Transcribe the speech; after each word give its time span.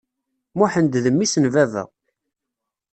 Muḥend 0.57 0.93
d 1.03 1.05
mmi-s 1.13 1.35
n 1.39 1.45
baba. 1.53 1.83